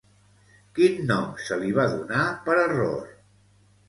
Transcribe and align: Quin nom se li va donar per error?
Quin 0.77 0.95
nom 1.11 1.27
se 1.47 1.57
li 1.63 1.69
va 1.79 1.85
donar 1.91 2.23
per 2.47 2.57
error? 2.63 3.05